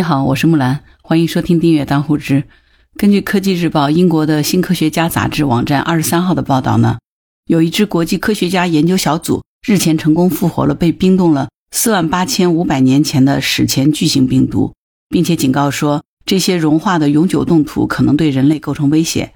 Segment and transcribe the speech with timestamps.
[0.00, 2.44] 你好，我是木兰，欢迎收听订阅当户知。
[2.96, 6.96] 根据科技日报英国的新科学家杂志网站二十三号的报道呢，
[7.44, 14.72] 有一支国际科学家研究小组日前成功复活了被冰冻了四万八千五百年前的史前巨型病毒，
[15.10, 19.34] 并且警告说，这些融化的永久冻土可能对人类构成威胁。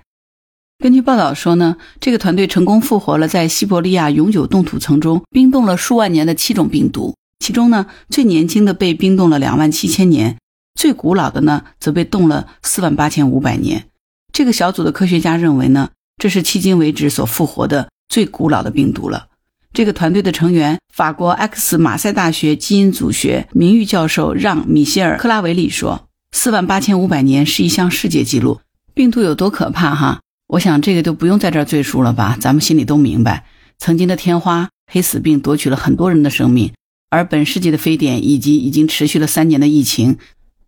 [0.79, 10.39] 根据报道说呢，这个团队成功复活了在西伯利亚永久冻土层中冰冻了数万年的七种病毒，其中呢，最年轻的被冰冻了两万七千年。
[10.75, 13.87] 最古老的呢，则被冻了四万八千五百年。
[14.33, 19.29] 这个小组的科学家认为呢，这是迄今为止所复活的最古老的病毒了。
[19.73, 28.61] 这个团队的成员，法国 X 马赛大学基因组学名誉教授让·米歇尔·克拉维里说：“四万八千五百年是一项世界纪录。
[28.93, 29.95] 病毒有多可怕？
[29.95, 32.37] 哈，我想这个就不用在这儿赘述了吧？
[32.41, 33.47] 咱们心里都明白。
[33.79, 36.73] 曾经的天花、黑死病夺取了很多人的生命，
[37.11, 40.19] 而本世纪的非典以及已经持续了三年的疫情。”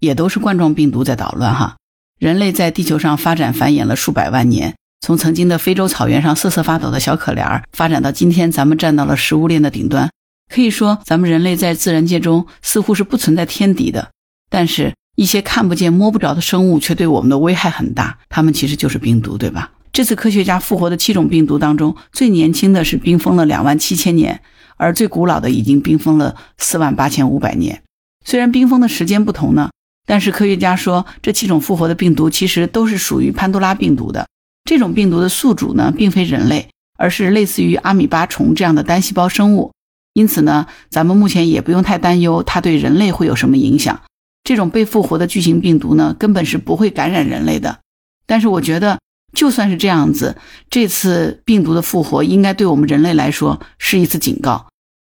[0.06, 1.76] 也都是冠状病毒在捣乱哈。
[2.18, 10.08] 人类在地球上发展繁衍了数百万年，从曾经的非洲草原上瑟瑟发抖的小可怜儿，发展到今天咱们站到了食物链的顶端。
[10.50, 14.10] 可以说，咱们人类在自然界中似乎是不存在天敌的，
[14.48, 18.16] 但是一些看不见摸不着的生物却对我们的危害很大。
[18.28, 19.72] 它们其实就是病毒，对吧？
[19.92, 24.40] 这次科学家复活的七种病毒当中，最年轻的是冰封了两万七千年，
[24.76, 27.82] 而最古老的已经冰封了四万八千五百年。
[28.24, 29.68] 虽然冰封的时间不同呢。
[30.06, 34.26] 但是科学家说，这七种复活的病毒其实都是属于潘多拉病毒的。
[34.64, 39.72] 这种病毒的宿主呢，并非人类，而是类似于阿米巴虫这样的单细胞生物。
[40.14, 44.00] 因此呢，咱们目前也不用太担忧它对人类会有什么影响。
[44.44, 47.80] 这种被复活的巨型病毒呢，根本是不会感染人类的。
[48.26, 48.98] 但是我觉得，
[49.34, 50.36] 就算是这样子，
[50.70, 54.68] 这次病毒的复活应该对我们人类来说是一次警告。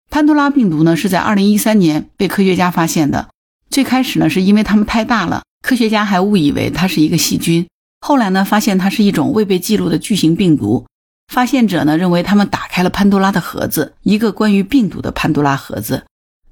[0.10, 3.28] 潘多拉病毒呢，是在2013年被科学家发现的。
[3.76, 7.68] 最开始呢，是因为它们太大了，科学家还误以为它是一个细菌。
[8.00, 10.86] 后来呢，发现它是一种未被记录的巨型病毒。
[11.28, 16.06] 发现者呢，认为他们打开了潘多拉的盒子，一个关于病毒的潘多拉盒子。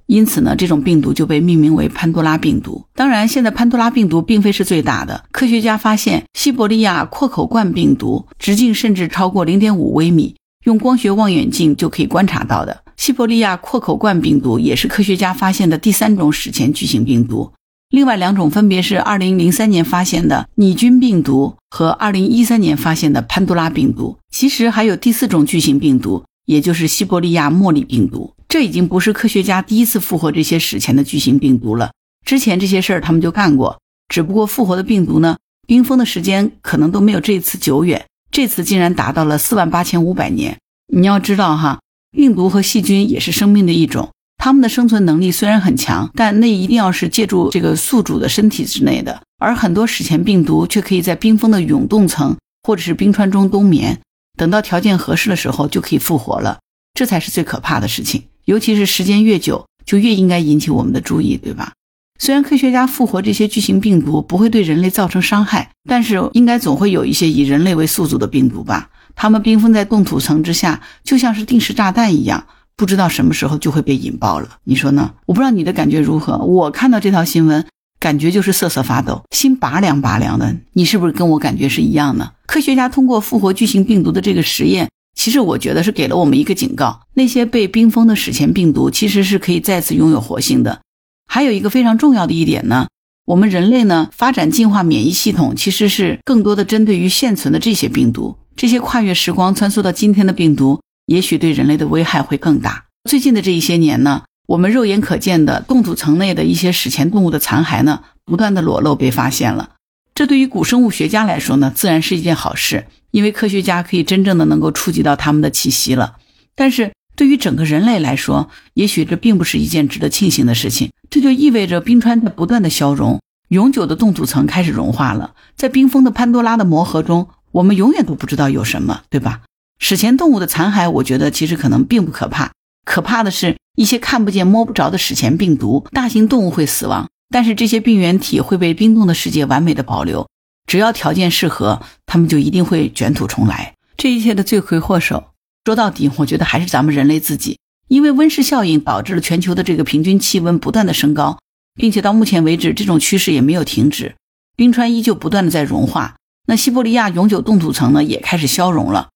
[0.07, 2.85] 因此呢，这种病毒就被命名为潘多拉病毒。
[2.93, 5.23] 当然，现在潘多拉病毒并非是最大的。
[5.31, 12.82] 科学家发现西伯利亚阔口冠病毒直径甚至超过零点五微米，用光学望远镜就可以观察到的。
[12.95, 17.51] 西伯利亚阔口冠病毒也是科学家发现的第三种史前巨型病毒，
[17.89, 24.17] 另外两种分别是2003年发现的拟菌病毒和2013年发现的潘多拉病毒。
[24.31, 28.33] 其实还有第四种巨型病毒，也就是西伯利亚茉莉病毒。
[28.47, 31.91] 这已经不是科学家第一次复活这些史前的巨型病毒了，
[32.25, 35.37] 之前这些事儿他们就干过，只不过复活的病毒呢，
[35.67, 40.57] 冰封的时间可能都没有这次久远，这次竟然达到了四万八千五百年。
[40.93, 41.79] 你要知道哈。
[42.13, 49.21] 病毒和细菌也是生命的一种，它们的生存能力虽然很强，但那一定要是借助这个宿主的身体之内的。
[49.39, 53.99] 而很多史前病毒却可以在冰封的永冻层或者是冰川中冬眠，
[54.37, 56.59] 等到条件合适的时候就可以复活了。
[56.93, 61.73] 这才是最可怕的事情，尤其是时间越久，就越应该引起我们的注意，对吧？
[62.19, 68.89] 虽然科学家复活这些巨型病毒不会对人类造成伤害，但是应该总会有一些以人类为宿主的病毒吧？
[69.15, 74.49] 它们冰封在冻土层之下，就像是定时炸弹一样，不知道什么时候就会被引爆了。
[74.63, 75.13] 你说呢？
[75.25, 76.37] 我不知道你的感觉如何。
[76.37, 77.65] 我看到这条新闻，
[77.99, 80.55] 感觉就是瑟瑟发抖，心拔凉拔凉的。
[80.73, 82.33] 你是不是跟我感觉是一样的？
[82.45, 90.81] 科学家通过复活巨型病毒的这个实验，其实我觉得是给了我们一个警告：那些被冰封的史前病毒其实是可以再次拥有活性的。
[91.27, 92.87] 还有一个非常重要的一点呢，
[93.25, 98.35] 我们人类呢发展进化免疫系统，其实是更多的针对于现存的这些病毒。
[98.55, 102.85] 这些跨越时光穿梭到今天的病毒，也许对人类的危害会更大。
[103.09, 109.71] 最近的这一些年呢，我们肉眼可见的冻土层内的一些史前动物的残骸呢，不断的裸露被发现了。
[110.15, 116.17] 这对于古生物学家来说呢，自然是一件好事，因为科学家可以真正的能够触及到他们的气息了。
[116.55, 120.91] 但是对于整个人类来说，也许这并不是一件值得庆幸的事情。
[121.09, 127.27] 这就意味着冰川在不断的消融，永久的冻土层开始融化了，在冰封的潘多拉的魔盒中。
[127.53, 129.41] 我们永远都不知道有什么，对吧？
[129.77, 132.51] 史前动物的残骸，我觉得其实可能并不可怕，
[132.83, 135.85] 可怕的是一些看不见摸不着的史前病毒。
[135.91, 140.27] 大型动物会死亡，但是这些病原体会被冰冻的世界完美的保留。
[140.65, 143.75] 只要条件适合，它们就一定会卷土重来。
[143.97, 145.25] 这一切的罪魁祸首，
[145.65, 151.37] 说到底，我觉得还是咱们人类自己，因为温室效应导致了全球的这个平均气温不断的升高，
[151.75, 154.15] 并且到目前为止，这种趋势也没有停止，
[154.55, 156.15] 冰川依旧不断的在融化。
[156.45, 159.09] 那西伯利亚永久冻土层呢，也开始消融了。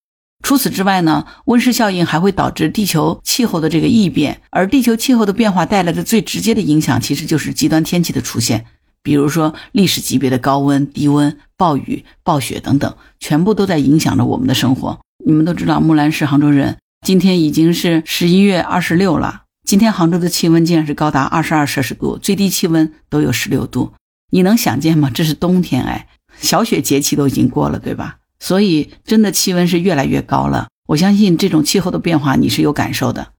[0.44, 8.65] 除此之外呢，温室效应还会导致地球气候的这个异变，而地球气候的变化带来的最直接的影响，其实就是极端天气的出现，
[9.03, 15.00] 比如说历史级别的高温、低温、暴雨、暴雪等等，全部都在影响着我们的生活。
[15.25, 19.41] 你们都知道，木兰是杭州人，今天已经是十一月二十六了。
[19.68, 23.91] 今天杭州的气温竟然是高达二十二摄氏度，最低气温都有十六度。
[24.31, 25.09] 你能想见吗？
[25.13, 26.07] 这是冬天哎，
[26.39, 28.18] 小雪节气都已经过了，对吧？
[28.39, 30.68] 所以真的气温是越来越高了。
[30.88, 33.30] 我相信这种气候的变化你是有感受的。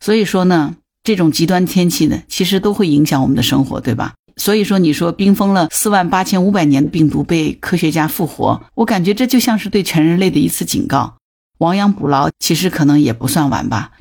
[0.00, 4.14] 所以说呢，这种极端天气呢，其实都会影响我们的生活，对吧？
[4.36, 11.16] 所以说，你说冰封了四万八千五百年的病毒被科学家复活，我感觉这就像是对全人类的一次警告。
[11.58, 13.92] 亡羊补牢，其实可能也不算晚吧。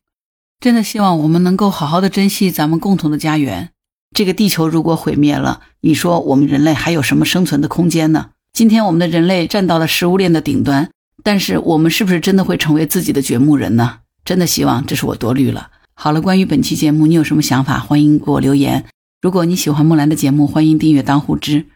[0.60, 3.72] 真的希望我们能够好好的珍惜咱们共同的家园。
[4.16, 8.30] 这个地球如果毁灭了，你说我们人类还有什么生存的空间呢？
[8.58, 10.90] 今天我们的人类站到了食物链的顶端，
[11.22, 14.00] 但是我们是不是真的会成为自己的掘墓人呢？
[14.26, 15.70] 真的希望，这是我多虑了。
[15.94, 17.78] 好了，关于本期节目，你有什么想法？
[17.78, 18.86] 欢迎给我留言。
[19.22, 21.68] 如果你喜欢木兰的节目，欢迎订阅当户知。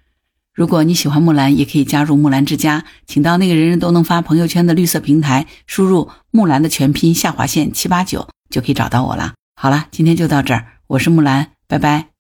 [0.55, 9.33] 如果你喜欢木兰，也可以加入木兰之家，请到那个人人都能发朋友圈的绿色平台，输入木兰的全拼下划线七八九，就可以找到我了。
[9.55, 12.10] 好了，今天就到这儿，我是木兰，拜拜。